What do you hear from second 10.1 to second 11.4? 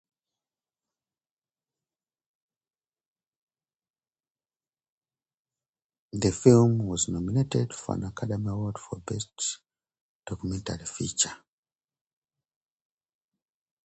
Documentary Feature.